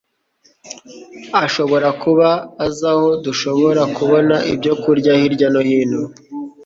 ashobora 1.45 1.87
kuba 2.01 2.29
azi 2.65 2.85
aho 2.91 3.07
dushobora 3.25 3.81
kubona 3.95 4.35
ibyo 4.53 4.73
kurya 4.81 5.11
hirya 5.19 5.47
no 5.53 5.61
hino. 5.67 6.01